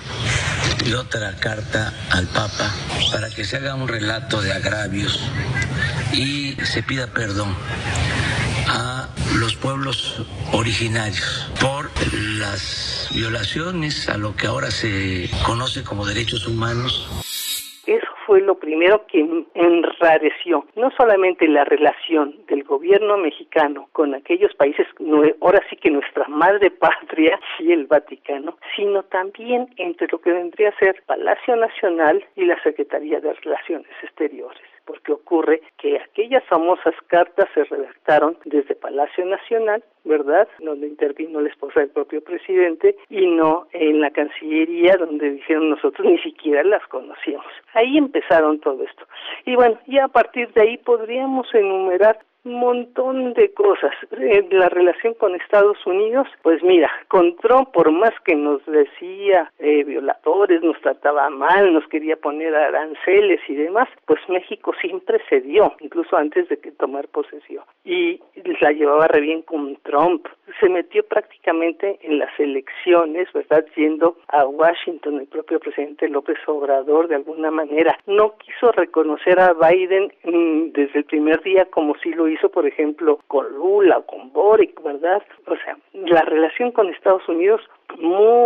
y 0.84 0.92
otra 0.92 1.34
carta 1.36 1.92
al 2.10 2.26
Papa 2.28 2.70
para 3.12 3.28
que 3.30 3.44
se 3.44 3.56
haga 3.56 3.74
un 3.74 3.88
relato 3.88 4.40
de 4.40 4.52
agravios 4.52 5.18
y 6.12 6.56
se 6.64 6.82
pida 6.82 7.08
perdón 7.08 7.54
a 8.68 9.08
los 9.34 9.56
pueblos 9.56 10.22
originarios 10.52 11.48
por 11.60 11.90
las 12.12 13.08
violaciones 13.12 14.08
a 14.08 14.16
lo 14.16 14.36
que 14.36 14.46
ahora 14.46 14.70
se 14.70 15.28
conoce 15.44 15.82
como 15.82 16.06
derechos 16.06 16.46
humanos 16.46 17.08
fue 18.26 18.40
lo 18.40 18.56
primero 18.56 19.06
que 19.06 19.44
enrareció 19.54 20.66
no 20.76 20.90
solamente 20.92 21.46
la 21.48 21.64
relación 21.64 22.34
del 22.48 22.64
gobierno 22.64 23.16
mexicano 23.16 23.88
con 23.92 24.14
aquellos 24.14 24.54
países, 24.54 24.86
ahora 25.40 25.60
sí 25.68 25.76
que 25.76 25.90
nuestra 25.90 26.26
madre 26.28 26.70
patria 26.70 27.38
y 27.58 27.72
el 27.72 27.86
Vaticano, 27.86 28.56
sino 28.76 29.02
también 29.04 29.68
entre 29.76 30.08
lo 30.10 30.20
que 30.20 30.32
vendría 30.32 30.70
a 30.70 30.78
ser 30.78 31.02
Palacio 31.06 31.56
Nacional 31.56 32.24
y 32.36 32.44
la 32.44 32.60
Secretaría 32.62 33.20
de 33.20 33.32
Relaciones 33.34 33.90
Exteriores 34.02 34.73
porque 34.84 35.12
ocurre 35.12 35.62
que 35.78 35.98
aquellas 35.98 36.44
famosas 36.44 36.94
cartas 37.06 37.48
se 37.54 37.64
redactaron 37.64 38.36
desde 38.44 38.74
Palacio 38.74 39.24
Nacional, 39.24 39.82
¿verdad? 40.04 40.48
Donde 40.58 40.86
intervino 40.86 41.40
la 41.40 41.48
esposa 41.48 41.80
del 41.80 41.90
propio 41.90 42.22
presidente 42.22 42.96
y 43.08 43.26
no 43.26 43.66
en 43.72 44.00
la 44.00 44.10
Cancillería 44.10 44.96
donde 44.96 45.30
dijeron 45.30 45.70
nosotros 45.70 46.06
ni 46.06 46.18
siquiera 46.18 46.62
las 46.62 46.86
conocíamos. 46.88 47.46
Ahí 47.72 47.96
empezaron 47.96 48.60
todo 48.60 48.82
esto. 48.84 49.06
Y 49.46 49.56
bueno, 49.56 49.78
ya 49.86 50.04
a 50.04 50.08
partir 50.08 50.52
de 50.52 50.62
ahí 50.62 50.78
podríamos 50.78 51.46
enumerar 51.54 52.18
montón 52.44 53.32
de 53.34 53.52
cosas. 53.52 53.92
La 54.50 54.68
relación 54.68 55.14
con 55.14 55.34
Estados 55.34 55.78
Unidos, 55.86 56.28
pues 56.42 56.62
mira, 56.62 56.90
con 57.08 57.36
Trump, 57.36 57.70
por 57.72 57.90
más 57.90 58.12
que 58.24 58.34
nos 58.34 58.64
decía 58.66 59.50
eh, 59.58 59.84
violadores, 59.84 60.62
nos 60.62 60.80
trataba 60.80 61.30
mal, 61.30 61.72
nos 61.72 61.86
quería 61.88 62.16
poner 62.16 62.54
aranceles 62.54 63.40
y 63.48 63.54
demás, 63.54 63.88
pues 64.06 64.20
México 64.28 64.72
siempre 64.80 65.20
cedió, 65.28 65.74
incluso 65.80 66.16
antes 66.16 66.48
de 66.48 66.58
que 66.58 66.72
tomar 66.72 67.08
posesión. 67.08 67.64
Y 67.84 68.20
la 68.60 68.72
llevaba 68.72 69.08
re 69.08 69.20
bien 69.20 69.42
con 69.42 69.76
Trump. 69.82 70.26
Se 70.60 70.68
metió 70.68 71.04
prácticamente 71.04 71.98
en 72.02 72.18
las 72.18 72.38
elecciones, 72.38 73.32
¿verdad? 73.32 73.64
Yendo 73.76 74.16
a 74.28 74.46
Washington, 74.46 75.20
el 75.20 75.26
propio 75.26 75.58
presidente 75.60 76.08
López 76.08 76.38
Obrador, 76.46 77.08
de 77.08 77.16
alguna 77.16 77.50
manera. 77.50 77.98
No 78.06 78.36
quiso 78.38 78.72
reconocer 78.72 79.40
a 79.40 79.52
Biden 79.52 80.12
mm, 80.24 80.72
desde 80.72 81.00
el 81.00 81.04
primer 81.04 81.42
día 81.42 81.66
como 81.66 81.94
si 81.96 82.10
lo 82.10 82.26
hizo, 82.34 82.48
por 82.50 82.66
ejemplo, 82.66 83.20
con 83.28 83.52
Lula 83.54 84.02
con 84.02 84.32
Boric, 84.32 84.82
¿verdad? 84.82 85.22
O 85.46 85.56
sea, 85.56 85.76
la 85.92 86.22
relación 86.22 86.72
con 86.72 86.88
Estados 86.88 87.26
Unidos 87.28 87.60
muy 87.98 88.43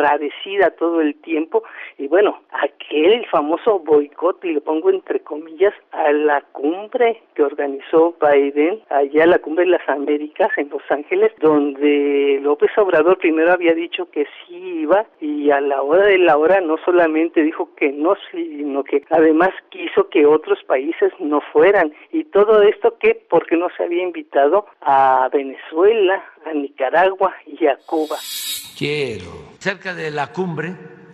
enrarecida 0.00 0.70
todo 0.70 1.00
el 1.00 1.14
tiempo. 1.16 1.62
Y 1.98 2.08
bueno, 2.08 2.40
aquel 2.50 3.26
famoso 3.26 3.78
boicot, 3.80 4.44
y 4.44 4.52
lo 4.52 4.60
pongo 4.62 4.90
entre 4.90 5.20
comillas, 5.20 5.74
a 5.92 6.10
la 6.12 6.40
cumbre 6.52 7.22
que 7.34 7.42
organizó 7.42 8.14
Biden, 8.20 8.80
allá 8.88 9.26
la 9.26 9.38
cumbre 9.38 9.64
de 9.64 9.72
las 9.72 9.88
Américas 9.88 10.50
en 10.56 10.70
Los 10.70 10.82
Ángeles, 10.90 11.32
donde 11.40 12.38
López 12.42 12.70
Obrador 12.78 13.18
primero 13.18 13.52
había 13.52 13.74
dicho 13.74 14.10
que 14.10 14.24
sí 14.24 14.80
iba 14.82 15.06
y 15.20 15.50
a 15.50 15.60
la 15.60 15.82
hora 15.82 16.06
de 16.06 16.18
la 16.18 16.36
hora 16.36 16.60
no 16.60 16.76
solamente 16.84 17.42
dijo 17.42 17.74
que 17.76 17.92
no, 17.92 18.14
sino 18.30 18.84
que 18.84 19.04
además 19.10 19.50
quiso 19.68 20.08
que 20.08 20.26
otros 20.26 20.62
países 20.64 21.12
no 21.18 21.40
fueran. 21.52 21.92
Y 22.12 22.24
todo 22.24 22.62
esto 22.62 22.96
que 22.98 23.20
porque 23.28 23.56
no 23.56 23.68
se 23.76 23.84
había 23.84 24.02
invitado 24.02 24.66
a 24.80 25.28
Venezuela, 25.32 26.24
a 26.44 26.52
Nicaragua 26.52 27.34
y 27.46 27.66
a 27.66 27.76
Cuba. 27.86 28.16
Quiero, 28.80 29.52
cerca 29.58 29.92
de 29.92 30.10
la 30.10 30.28
cumbre, 30.28 30.72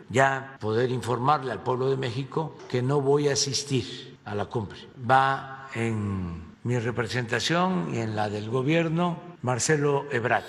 ya 0.09 0.57
poder 0.61 0.89
informarle 0.93 1.51
al 1.51 1.65
pueblo 1.65 1.91
de 1.91 1.97
México 1.97 2.55
que 2.71 2.81
no 2.81 3.01
voy 3.01 3.27
a 3.27 3.33
asistir 3.33 4.17
a 4.25 4.37
la 4.37 4.45
cumbre. 4.45 4.79
Va 4.95 5.67
en 5.75 6.55
mi 6.63 6.79
representación 6.79 7.89
y 7.93 7.99
en 7.99 8.15
la 8.15 8.29
del 8.29 8.51
gobierno 8.51 9.17
Marcelo 9.43 10.05
Ebrard. 10.13 10.45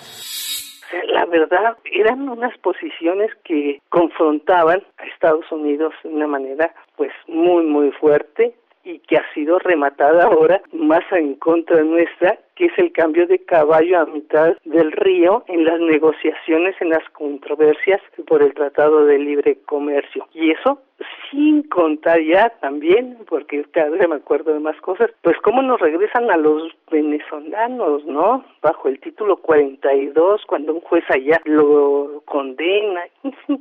La 1.12 1.25
verdad, 1.25 1.75
eran 1.91 2.29
unas 2.29 2.55
posiciones 2.59 3.31
que 3.43 3.81
confrontaban 3.89 4.83
a 5.00 5.05
Estados 5.07 5.51
Unidos 5.51 5.95
de 6.03 6.09
una 6.09 6.27
manera 6.27 6.71
pues 6.97 7.12
muy 7.27 7.65
muy 7.65 7.89
fuerte 7.93 8.53
y 8.88 9.00
que 9.00 9.17
ha 9.17 9.34
sido 9.34 9.60
rematada 9.60 10.24
ahora 10.24 10.62
más 10.72 11.03
en 11.12 11.36
contra 11.36 11.84
nuestra, 11.84 12.39
que 12.56 12.65
es 12.65 12.77
el 12.77 12.94
cambio 12.94 13.27
de 13.27 13.39
caballo 13.39 14.00
a 14.00 14.06
mitad 14.06 14.56
del 14.63 14.94
río 14.94 15.44
en 15.48 15.65
las 15.65 15.79
negociaciones, 15.82 16.74
en 16.79 16.91
las 16.91 17.08
controversias 17.10 18.00
por 18.25 18.41
el 18.41 18.53
Tratado 18.53 19.06
de 19.06 19.20
Libre 19.20 19.58
Comercio. 19.65 20.25
Y 20.34 20.51
eso 20.51 20.82
sin 21.29 21.63
contar 21.63 22.22
ya 22.22 22.50
también, 22.62 23.17
porque 23.27 23.63
cada 23.72 23.89
vez 23.89 24.08
me 24.08 24.15
acuerdo 24.15 24.53
de 24.53 24.62
más 24.62 24.79
cosas, 24.79 25.12
pues 25.22 25.36
cómo 25.44 25.62
nos 25.62 25.82
regresan 25.82 26.32
a 26.32 26.38
los 26.38 26.72
venezolanos, 26.89 28.06
¿no? 28.06 28.46
Bajo 28.62 28.88
el 28.88 29.01
título 29.01 29.38
42, 29.38 30.44
cuando 30.48 30.74
un 30.74 30.82
juez 30.82 31.03
allá 31.10 31.41
lo 31.44 32.22
condena. 32.25 33.03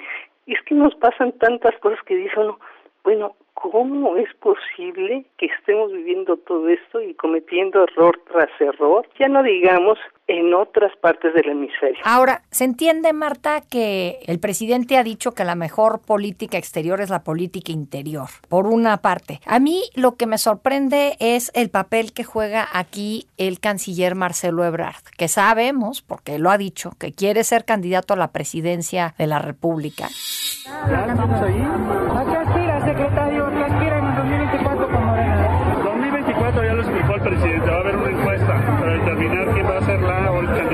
Es 0.47 0.63
que 0.63 0.77
nos 0.77 0.95
pasan 0.95 1.33
tantas 1.33 1.77
cosas 1.81 1.99
que 2.07 2.15
dicen 2.15 2.45
uno, 2.45 2.61
bueno, 3.03 3.35
¿cómo 3.57 4.17
es 4.17 4.29
posible 4.37 5.25
que 5.39 5.47
estemos 5.47 5.93
viviendo 5.93 6.37
todo 6.37 6.69
esto 6.69 7.01
y 7.01 7.15
cometiendo 7.15 7.85
error 7.85 8.21
tras 8.31 8.49
error? 8.61 9.09
Ya 9.19 9.29
no 9.29 9.43
digamos 9.43 9.99
en 10.29 10.53
otras 10.55 10.95
partes 10.97 11.33
del 11.35 11.49
hemisferio. 11.49 11.99
Ahora, 12.05 12.43
¿se 12.51 12.65
entiende, 12.65 13.13
Marta, 13.13 13.63
que 13.63 14.19
el 14.27 14.41
presidente 14.41 14.99
ha 14.99 15.05
dicho 15.05 15.33
que 15.33 15.45
la 15.45 15.55
mejor 15.55 16.01
política 16.01 16.59
exterior 16.59 17.01
es 17.01 17.11
la 17.11 17.23
política 17.23 17.73
interior? 17.73 18.29
Por 18.49 18.67
una 18.67 18.99
parte. 18.99 19.41
A 19.47 19.59
mí 19.59 19.83
lo 19.95 20.17
que 20.17 20.27
me 20.27 20.39
sorprende 20.39 21.17
es 21.21 21.51
el 21.55 21.71
papel 21.71 22.13
que 22.13 22.25
juega 22.25 22.67
aquí 22.73 23.27
el 23.37 23.61
canciller 23.61 24.15
Marcelo 24.15 24.65
Ebrard, 24.65 25.03
que 25.17 25.29
sabemos, 25.29 26.03
porque 26.03 26.39
lo 26.39 26.51
ha 26.51 26.59
dicho, 26.59 26.91
que 26.99 27.13
quiere 27.13 27.45
ser 27.45 27.65
candidato 27.65 28.15
a 28.15 28.17
la 28.17 28.33
presidencia 28.33 29.15
de 29.19 29.27
la 29.27 29.39
República. 29.39 30.09
¿Ya 30.89 31.07
estamos 31.07 31.43
ahí? 31.43 32.46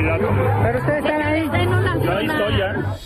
Candidato. 0.02 0.62
Pero 0.62 0.78
ustedes 0.78 1.04
están 1.04 1.22
ahí. 1.22 1.50
Yo 2.04 2.12
ahí 2.12 2.26
estoy 2.26 2.56
ya 2.58 2.98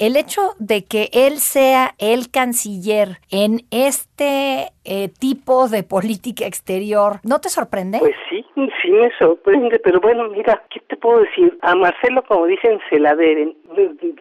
el 0.00 0.16
hecho 0.16 0.54
de 0.58 0.86
que 0.86 1.10
él 1.12 1.36
sea 1.36 1.94
el 1.98 2.30
canciller 2.30 3.18
en 3.30 3.60
este 3.70 4.72
eh, 4.82 5.10
tipo 5.20 5.68
de 5.68 5.82
política 5.82 6.46
exterior, 6.46 7.20
¿no 7.22 7.38
te 7.38 7.50
sorprende? 7.50 7.98
Pues 7.98 8.16
sí, 8.30 8.42
sí 8.82 8.90
me 8.90 9.10
sorprende, 9.18 9.78
pero 9.78 10.00
bueno, 10.00 10.26
mira, 10.30 10.62
¿qué 10.70 10.80
te 10.80 10.96
puedo 10.96 11.20
decir? 11.20 11.58
A 11.60 11.74
Marcelo, 11.74 12.22
como 12.26 12.46
dicen, 12.46 12.80
se 12.88 12.98
la 12.98 13.14
deben. 13.14 13.54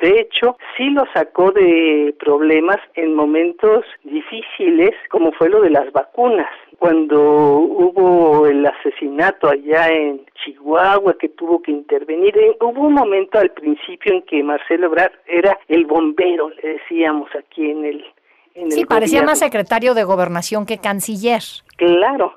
De 0.01 0.20
hecho, 0.20 0.58
sí 0.75 0.89
lo 0.89 1.06
sacó 1.13 1.51
de 1.51 2.13
problemas 2.20 2.77
en 2.96 3.15
momentos 3.15 3.86
difíciles, 4.03 4.91
como 5.10 5.32
fue 5.32 5.48
lo 5.48 5.62
de 5.62 5.70
las 5.70 5.89
vacunas 5.94 6.50
cuando 6.79 7.58
hubo 7.58 8.48
el 8.48 8.65
asesinato 8.65 9.50
allá 9.50 9.89
en 9.89 10.22
Chihuahua 10.70 11.16
que 11.20 11.30
tuvo 11.30 11.62
que 11.62 11.72
intervenir. 11.72 12.38
Eh, 12.38 12.56
hubo 12.62 12.82
un 12.82 12.94
momento 12.94 13.40
al 13.40 13.52
principio 13.52 14.14
en 14.14 14.22
que 14.24 14.44
Marcelo 14.44 14.88
Ebrard 14.88 15.14
era 15.28 15.58
el 15.68 15.86
bombero, 15.86 16.50
le 16.50 16.74
decíamos 16.74 17.30
aquí 17.36 17.72
en 17.72 17.86
el... 17.86 18.06
En 18.56 18.72
sí, 18.72 18.86
parecía 18.86 19.24
más 19.24 19.40
secretario 19.40 19.94
de 19.94 20.04
gobernación 20.04 20.66
que 20.66 20.80
canciller. 20.80 21.42
Claro, 21.78 22.36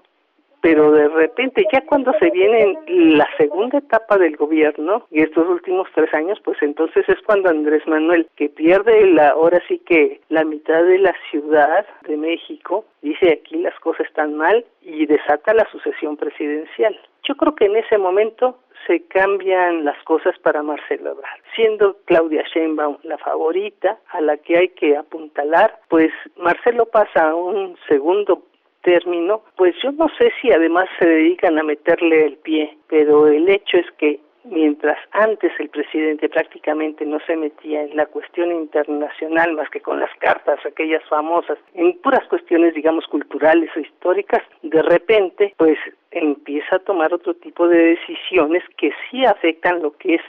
pero 0.60 0.92
de 0.92 1.08
repente 1.08 1.64
ya 1.72 1.84
cuando 1.84 2.12
se 2.20 2.30
viene 2.30 2.78
la 2.86 3.26
segunda 3.36 3.78
etapa 3.78 4.16
del 4.18 4.36
gobierno 4.36 5.06
y 5.10 5.22
estos 5.22 5.48
últimos 5.48 5.88
tres 5.94 6.12
años, 6.14 6.38
pues 6.44 6.58
entonces 6.62 7.08
es 7.08 7.18
cuando 7.26 7.48
Andrés 7.48 7.82
Manuel, 7.86 8.28
que 8.36 8.48
pierde 8.48 9.06
la, 9.06 9.30
ahora 9.30 9.60
sí 9.66 9.80
que 9.84 10.20
la 10.28 10.44
mitad 10.44 10.84
de 10.84 10.98
la 10.98 11.14
ciudad 11.30 11.86
de 12.06 12.16
México, 12.16 12.84
dice 13.00 13.40
aquí 13.40 13.56
las 13.56 13.78
cosas 13.80 14.06
están 14.06 14.36
mal 14.36 14.64
y 14.82 15.06
desata 15.06 15.54
la 15.54 15.68
sucesión 15.72 16.16
presidencial. 16.16 16.96
Yo 17.24 17.36
creo 17.36 17.54
que 17.54 17.66
en 17.66 17.76
ese 17.76 17.98
momento 17.98 18.58
se 18.86 19.06
cambian 19.06 19.84
las 19.84 20.02
cosas 20.04 20.36
para 20.40 20.62
Marcelo 20.62 21.12
Ebrard. 21.12 21.40
Siendo 21.54 21.96
Claudia 22.04 22.42
Sheinbaum 22.52 22.98
la 23.04 23.18
favorita 23.18 23.98
a 24.10 24.20
la 24.20 24.36
que 24.38 24.58
hay 24.58 24.68
que 24.70 24.96
apuntalar, 24.96 25.80
pues 25.88 26.10
Marcelo 26.36 26.86
pasa 26.86 27.30
a 27.30 27.34
un 27.34 27.76
segundo 27.88 28.42
término, 28.82 29.42
pues 29.56 29.74
yo 29.82 29.92
no 29.92 30.08
sé 30.18 30.32
si 30.40 30.50
además 30.50 30.88
se 30.98 31.06
dedican 31.06 31.58
a 31.58 31.62
meterle 31.62 32.26
el 32.26 32.36
pie, 32.38 32.76
pero 32.88 33.28
el 33.28 33.48
hecho 33.48 33.76
es 33.78 33.86
que 33.92 34.18
mientras 34.44 34.98
antes 35.12 35.52
el 35.58 35.68
presidente 35.68 36.28
prácticamente 36.28 37.04
no 37.04 37.18
se 37.26 37.36
metía 37.36 37.82
en 37.82 37.96
la 37.96 38.06
cuestión 38.06 38.52
internacional 38.52 39.52
más 39.54 39.68
que 39.70 39.80
con 39.80 40.00
las 40.00 40.10
cartas, 40.18 40.58
aquellas 40.66 41.02
famosas, 41.04 41.58
en 41.74 41.98
puras 42.00 42.26
cuestiones, 42.28 42.74
digamos, 42.74 43.06
culturales 43.06 43.70
o 43.76 43.80
históricas, 43.80 44.42
de 44.62 44.82
repente, 44.82 45.54
pues 45.56 45.78
empieza 46.10 46.76
a 46.76 46.80
tomar 46.80 47.12
otro 47.12 47.34
tipo 47.34 47.68
de 47.68 47.96
decisiones 47.96 48.62
que 48.76 48.92
sí 49.10 49.24
afectan 49.24 49.82
lo 49.82 49.92
que 49.96 50.14
es 50.16 50.22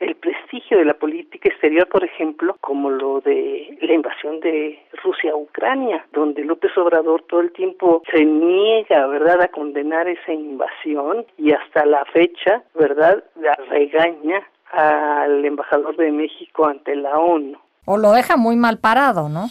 el 0.00 0.16
prestigio 0.16 0.78
de 0.78 0.86
la 0.86 0.94
política 0.94 1.48
exterior, 1.48 1.86
por 1.88 2.02
ejemplo, 2.04 2.56
como 2.60 2.90
lo 2.90 3.20
de 3.20 3.78
la 3.82 3.92
invasión 3.92 4.40
de 4.40 4.82
Rusia 5.04 5.32
a 5.32 5.36
Ucrania, 5.36 6.04
donde 6.12 6.44
López 6.44 6.76
Obrador 6.78 7.22
todo 7.28 7.40
el 7.40 7.52
tiempo 7.52 8.02
se 8.10 8.24
niega, 8.24 9.06
¿verdad?, 9.06 9.42
a 9.42 9.48
condenar 9.48 10.08
esa 10.08 10.32
invasión 10.32 11.26
y 11.36 11.52
hasta 11.52 11.84
la 11.84 12.04
fecha, 12.06 12.62
¿verdad?, 12.74 13.22
la 13.40 13.54
regaña 13.68 14.42
al 14.72 15.44
embajador 15.44 15.96
de 15.96 16.10
México 16.10 16.66
ante 16.66 16.96
la 16.96 17.18
ONU. 17.18 17.58
O 17.84 17.96
lo 17.98 18.12
deja 18.12 18.36
muy 18.36 18.56
mal 18.56 18.78
parado, 18.78 19.28
¿no? 19.28 19.48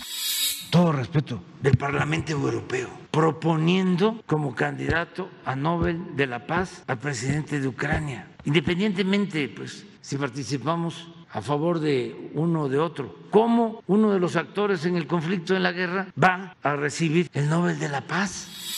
Todo 0.72 0.91
respeto 0.91 1.39
del 1.62 1.77
Parlamento 1.77 2.32
Europeo, 2.32 2.88
proponiendo 3.12 4.15
como 4.27 4.56
candidato 4.56 5.27
a 5.44 5.56
Nobel 5.56 6.15
de 6.15 6.27
la 6.27 6.46
Paz 6.46 6.86
al 6.88 7.00
presidente 7.00 7.60
de 7.60 7.68
Ucrania, 7.68 8.27
independientemente, 8.46 9.50
pues, 9.50 9.88
si 10.09 10.17
participamos 10.17 11.07
a 11.29 11.39
favor 11.39 11.79
de 11.79 12.31
uno 12.33 12.63
o 12.63 12.69
de 12.69 12.79
otro. 12.79 13.13
¿Cómo 13.29 13.83
uno 13.85 14.11
de 14.11 14.19
los 14.19 14.35
actores 14.37 14.83
en 14.87 14.95
el 14.97 15.05
conflicto, 15.05 15.55
en 15.55 15.61
la 15.61 15.71
guerra, 15.71 16.07
va 16.17 16.55
a 16.63 16.75
recibir 16.75 17.29
el 17.31 17.47
Nobel 17.47 17.77
de 17.77 17.89
la 17.89 18.01
Paz? 18.01 18.68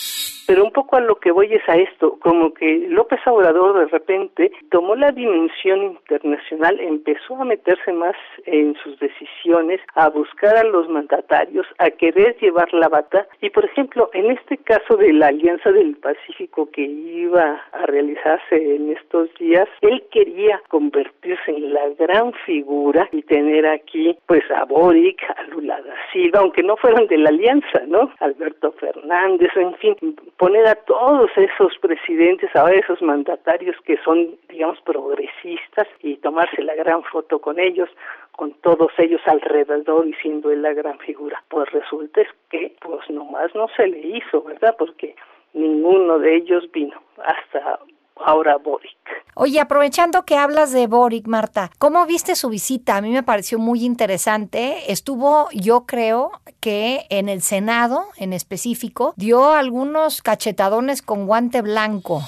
Pero 0.52 0.66
un 0.66 0.72
poco 0.72 0.98
a 0.98 1.00
lo 1.00 1.16
que 1.16 1.32
voy 1.32 1.54
es 1.54 1.64
a 1.70 1.78
esto, 1.78 2.20
como 2.20 2.54
que 2.54 2.86
López 2.90 3.22
Obrador 3.26 3.80
de 3.80 3.86
repente 3.86 4.52
tomó 4.70 4.98
la 4.98 5.14
dimensión 5.14 5.82
internacional, 5.82 6.78
empezó 6.82 7.38
a 7.38 7.46
meterse 7.46 7.94
más 7.94 8.18
en 8.46 8.76
sus 8.84 9.00
decisiones, 9.00 9.80
a 9.96 10.10
buscar 10.10 10.58
a 10.58 10.66
los 10.66 10.90
mandatarios, 10.90 11.66
a 11.78 11.90
querer 11.90 12.38
llevar 12.42 12.68
la 12.74 12.90
bata. 12.90 13.28
Y 13.40 13.50
por 13.50 13.64
ejemplo, 13.64 14.10
en 14.12 14.30
este 14.30 14.58
caso 14.58 14.98
de 14.98 15.14
la 15.14 15.28
Alianza 15.28 15.72
del 15.72 15.96
Pacífico 15.96 16.70
que 16.70 16.82
iba 16.82 17.62
a 17.72 17.86
realizarse 17.86 18.76
en 18.76 18.92
estos 18.92 19.34
días, 19.36 19.70
él 19.80 20.04
quería 20.12 20.62
convertirse 20.68 21.50
en 21.50 21.74
la 21.74 21.88
gran 21.98 22.34
figura 22.46 23.08
y 23.14 23.22
tener 23.22 23.66
aquí 23.68 24.18
pues 24.26 24.44
a 24.54 24.66
Boric, 24.66 25.24
a 25.30 25.44
Lula 25.44 25.82
da 25.82 25.96
Silva, 26.12 26.40
aunque 26.42 26.62
no 26.62 26.76
fueran 26.76 27.08
de 27.08 27.20
la 27.20 27.30
alianza, 27.30 27.84
¿no? 27.88 28.12
Alberto 28.20 28.74
Fernández, 28.74 29.50
en 29.56 29.76
fin, 29.76 29.96
poner 30.42 30.66
a 30.66 30.74
todos 30.74 31.30
esos 31.38 31.78
presidentes, 31.78 32.50
a 32.56 32.74
esos 32.74 33.00
mandatarios 33.04 33.76
que 33.86 33.96
son, 33.98 34.40
digamos, 34.50 34.82
progresistas 34.82 35.88
y 36.00 36.16
tomarse 36.18 36.64
la 36.64 36.74
gran 36.74 37.04
foto 37.04 37.38
con 37.40 37.60
ellos, 37.60 37.88
con 38.32 38.52
todos 38.54 38.92
ellos 38.98 39.22
alrededor 39.28 40.08
y 40.08 40.14
siendo 40.16 40.50
él 40.50 40.64
la 40.64 40.74
gran 40.74 40.98
figura. 40.98 41.44
Pues 41.48 41.72
resulta 41.72 42.24
que, 42.50 42.74
pues 42.82 43.08
nomás 43.12 43.54
no 43.54 43.68
se 43.78 43.86
le 43.86 44.00
hizo, 44.00 44.42
¿verdad? 44.42 44.76
Porque 44.80 45.16
ninguno 45.54 46.18
de 46.18 46.38
ellos 46.38 46.68
vino 46.72 47.00
hasta 47.24 47.78
ahora 48.26 48.58
Boric. 48.58 48.98
Oye, 49.36 49.60
aprovechando 49.60 50.24
que 50.24 50.38
hablas 50.38 50.72
de 50.72 50.88
Boric, 50.88 51.28
Marta, 51.28 51.72
¿cómo 51.80 52.06
viste 52.06 52.36
su 52.36 52.50
visita? 52.50 52.98
A 52.98 53.02
mí 53.02 53.12
me 53.12 53.24
pareció 53.24 53.60
muy 53.60 53.86
interesante. 53.86 54.92
Estuvo, 54.92 55.50
yo 55.52 55.86
creo, 55.86 56.32
que 56.60 57.06
en 57.10 57.30
el 57.30 57.42
Senado, 57.42 58.06
en 58.18 58.34
específico, 58.34 59.14
dio 59.18 59.52
algunos 59.52 60.22
cachetadones 60.22 61.02
con 61.02 61.26
guante 61.26 61.62
blanco. 61.62 62.22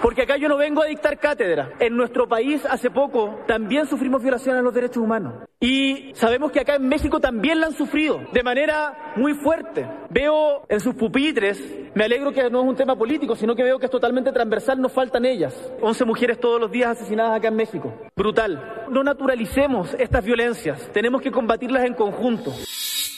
Porque 0.00 0.22
acá 0.22 0.36
yo 0.36 0.48
no 0.48 0.56
vengo 0.56 0.82
a 0.82 0.86
dictar 0.86 1.18
cátedra. 1.18 1.72
En 1.78 1.96
nuestro 1.96 2.28
país 2.28 2.64
hace 2.68 2.90
poco 2.90 3.40
también 3.46 3.86
sufrimos 3.86 4.22
violaciones 4.22 4.60
a 4.60 4.62
los 4.62 4.74
derechos 4.74 4.98
humanos. 4.98 5.34
Y 5.60 6.12
sabemos 6.14 6.50
que 6.50 6.60
acá 6.60 6.76
en 6.76 6.88
México 6.88 7.20
también 7.20 7.60
la 7.60 7.66
han 7.66 7.74
sufrido 7.74 8.20
de 8.32 8.42
manera 8.42 9.12
muy 9.16 9.34
fuerte. 9.34 9.86
Veo 10.10 10.66
en 10.68 10.80
sus 10.80 10.94
pupitres, 10.94 11.62
me 11.94 12.04
alegro 12.04 12.32
que 12.32 12.50
no 12.50 12.62
es 12.62 12.68
un 12.68 12.76
tema 12.76 12.96
político, 12.96 13.36
sino 13.36 13.54
que 13.54 13.62
veo 13.62 13.78
que 13.78 13.86
es 13.86 13.92
totalmente 13.92 14.32
transversal, 14.32 14.80
nos 14.80 14.92
faltan 14.92 15.24
ellas. 15.24 15.54
11 15.80 16.04
mujeres 16.04 16.40
todos 16.40 16.60
los 16.60 16.70
días 16.70 16.90
asesinadas 16.90 17.38
acá 17.38 17.48
en 17.48 17.56
México. 17.56 17.94
Brutal. 18.16 18.86
No 18.90 19.04
naturalicemos 19.04 19.94
estas 19.98 20.24
violencias, 20.24 20.90
tenemos 20.92 21.22
que 21.22 21.30
combatirlas 21.30 21.84
en 21.84 21.94
conjunto. 21.94 22.52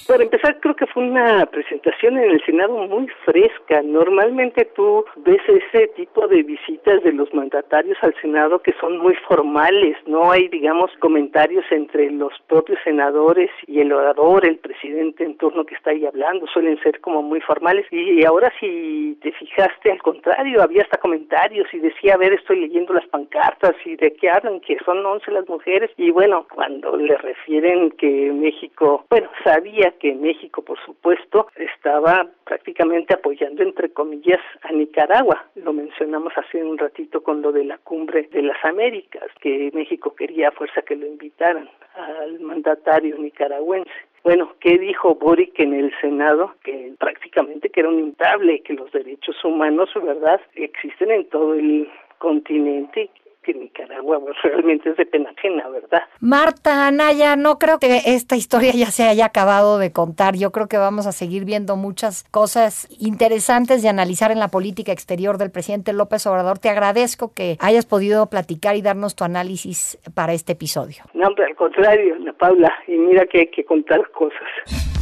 Para 0.06 0.23
empezar, 0.23 0.61
creo 0.61 0.76
que 0.76 0.87
fue 0.87 1.02
una 1.02 1.46
presentación 1.46 2.18
en 2.18 2.32
el 2.32 2.44
Senado 2.44 2.75
muy 2.75 3.08
fresca. 3.25 3.80
Normalmente 3.82 4.66
tú 4.76 5.02
ves 5.25 5.40
ese 5.49 5.88
tipo 5.88 6.28
de 6.28 6.42
visitas 6.42 7.02
de 7.02 7.12
los 7.12 7.32
mandatarios 7.32 7.96
al 8.02 8.14
Senado 8.20 8.58
que 8.58 8.75
son 8.80 8.99
muy 8.99 9.14
formales. 9.26 9.97
No 10.06 10.30
hay, 10.30 10.49
digamos, 10.49 10.90
comentarios 10.99 11.64
entre 11.71 12.10
los 12.10 12.34
propios 12.49 12.78
senadores 12.84 13.50
y 13.67 13.80
el 13.80 13.93
orador, 13.93 14.47
el 14.47 14.58
presidente 14.58 15.25
en 15.25 15.38
turno 15.38 15.64
que 15.64 15.75
está 15.75 15.90
ahí 15.90 16.04
hablando. 16.04 16.47
Suelen 16.49 16.78
ser 16.82 17.00
como 17.00 17.23
muy 17.23 17.40
formales. 17.40 17.86
Y 17.90 18.23
ahora, 18.26 18.52
si 18.60 19.19
te 19.23 19.32
fijaste, 19.32 19.90
al 19.90 20.02
contrario, 20.02 20.60
había 20.60 20.82
hasta 20.82 20.99
comentarios 20.99 21.67
y 21.73 21.78
decía, 21.78 22.14
a 22.14 22.19
ver, 22.19 22.34
estoy 22.34 22.60
leyendo 22.60 22.93
las 22.93 23.06
pancartas 23.06 23.75
y 23.86 23.97
de 23.97 24.12
qué 24.12 24.28
hablan, 24.28 24.60
que 24.60 24.76
son 24.84 25.04
11 25.04 25.30
las 25.30 25.49
mujeres. 25.49 25.90
Y 25.97 26.10
bueno, 26.10 26.47
cuando 26.54 26.95
le 26.95 27.17
refieren 27.17 27.90
que 27.93 28.30
México, 28.32 29.06
bueno, 29.08 29.30
sabía 29.43 29.94
que 29.99 30.15
México, 30.15 30.63
por 30.63 30.78
supuesto, 30.85 31.49
estaba 31.57 32.26
prácticamente 32.45 33.15
apoyando, 33.15 33.63
entre 33.63 33.93
comillas, 33.93 34.41
a 34.63 34.73
Nicaragua. 34.73 35.47
Lo 35.54 35.73
mencionamos 35.73 36.33
hace 36.37 36.63
un 36.63 36.78
ratito 36.78 37.23
con 37.23 37.43
lo 37.43 37.52
de 37.52 37.65
la 37.65 37.78
cumbre 37.78 38.28
de 38.33 38.43
las 38.43 38.63
Américas, 38.65 39.25
que 39.41 39.71
México 39.73 40.15
quería 40.15 40.49
a 40.49 40.52
fuerza 40.52 40.83
que 40.83 40.97
lo 40.97 41.07
invitaran 41.07 41.69
al 41.95 42.41
mandatario 42.41 43.17
nicaragüense. 43.19 43.91
Bueno, 44.23 44.54
¿qué 44.61 44.78
dijo 44.78 45.15
Boric 45.17 45.61
en 45.61 45.75
el 45.75 45.93
Senado? 46.00 46.54
Que 46.65 46.95
prácticamente 46.99 47.69
que 47.69 47.80
era 47.80 47.91
un 47.91 48.00
intable, 48.00 48.61
que 48.63 48.73
los 48.73 48.91
derechos 48.91 49.37
humanos, 49.45 49.91
¿verdad?, 49.95 50.41
existen 50.54 51.11
en 51.11 51.28
todo 51.28 51.54
el 51.54 51.89
continente 52.19 53.11
que 53.45 53.54
Nicaragua 53.54 54.19
pues, 54.21 54.37
realmente 54.43 54.91
es 54.91 54.97
de 54.97 55.07
pena 55.07 55.30
ajena, 55.37 55.69
¿verdad? 55.69 56.02
Marta, 56.21 56.87
Anaya, 56.87 57.37
no 57.37 57.59
creo 57.59 57.78
que 57.78 58.00
esta 58.07 58.37
historia 58.37 58.73
ya 58.73 58.87
se 58.87 59.04
haya 59.04 59.26
acabado 59.26 59.78
de 59.78 59.93
contar. 59.93 60.35
Yo 60.35 60.50
creo 60.50 60.67
que 60.67 60.78
vamos 60.78 61.07
a 61.07 61.13
seguir 61.13 61.45
viendo 61.45 61.76
muchas 61.76 62.25
cosas 62.30 62.89
interesantes 62.99 63.83
de 63.83 63.89
analizar 63.89 64.30
en 64.30 64.41
la 64.41 64.49
política 64.49 64.93
exterior 64.93 65.39
del 65.39 65.50
presidente 65.50 65.93
López 65.93 66.26
Obrador. 66.26 66.59
Te 66.59 66.71
agradezco 66.71 67.33
que 67.33 67.57
hayas 67.61 67.87
podido 67.87 68.26
platicar 68.26 68.76
y 68.76 68.83
darnos 68.83 69.15
tu 69.15 69.25
análisis 69.25 69.99
para 70.15 70.33
este 70.33 70.52
episodio. 70.52 71.04
No, 71.13 71.28
pero 71.37 71.49
al 71.49 71.57
contrario, 71.57 72.15
Ana 72.15 72.33
Paula, 72.33 72.73
y 72.87 72.97
mira 72.97 73.26
que 73.26 73.41
hay 73.41 73.47
que 73.49 73.65
contar 73.65 74.11
cosas. 74.11 74.94